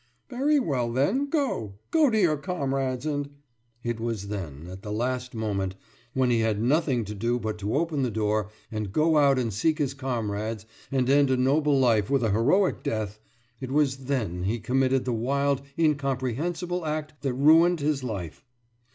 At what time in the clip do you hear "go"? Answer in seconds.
1.29-1.75, 1.91-2.09, 8.91-9.17